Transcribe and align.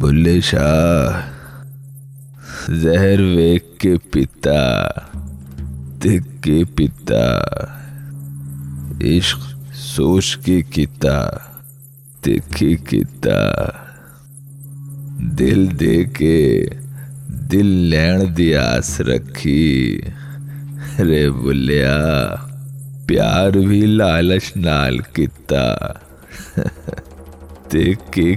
بلے 0.00 0.40
شاہ 0.40 1.20
زہر 2.68 3.20
ویک 3.20 3.78
کے 3.78 3.96
پیتا 4.10 4.86
دکھ 6.04 6.42
کے 6.42 6.64
پیتا 6.76 7.38
عشق 9.00 9.38
سوچ 9.74 10.36
کے 10.36 10.62
کتا، 10.62 11.28
دیکھے 12.24 12.74
کتا۔ 12.76 13.38
دل 15.38 15.66
دے 15.80 16.04
کے 16.04 16.66
دل 17.28 17.66
لین 17.66 18.36
دی 18.36 18.54
آس 18.56 19.00
رکھی۔ 19.00 20.00
رے 20.98 21.30
بلیا، 21.30 22.34
پیار 23.06 23.50
بھی 23.50 23.86
لالچ 23.86 24.56
نال 24.56 24.98
کتا۔ 24.98 25.76
دیکھ 27.72 28.10
کے 28.12 28.34